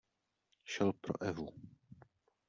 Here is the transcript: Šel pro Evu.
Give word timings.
Šel 0.75 0.93
pro 1.07 1.17
Evu. 1.31 1.45